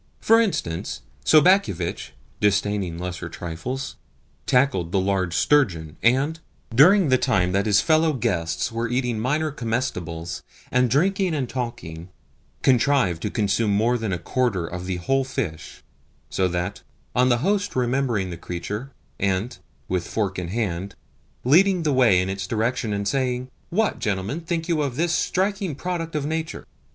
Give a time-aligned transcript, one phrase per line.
[0.19, 3.97] For instance, Sobakevitch, disdaining lesser trifles,
[4.47, 6.39] tackled the large sturgeon, and,
[6.73, 10.41] during the time that his fellow guests were eating minor comestibles,
[10.71, 12.09] and drinking and talking,
[12.63, 15.83] contrived to consume more than a quarter of the whole fish;
[16.31, 16.81] so that,
[17.15, 18.89] on the host remembering the creature,
[19.19, 20.95] and, with fork in hand,
[21.43, 25.75] leading the way in its direction and saying, "What, gentlemen, think you of this striking
[25.75, 26.65] product of nature?"